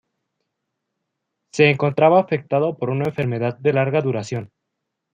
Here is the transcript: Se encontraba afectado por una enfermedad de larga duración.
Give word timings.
Se 1.51 1.69
encontraba 1.69 2.19
afectado 2.19 2.75
por 2.75 2.89
una 2.89 3.05
enfermedad 3.05 3.59
de 3.59 3.73
larga 3.73 4.01
duración. 4.01 4.51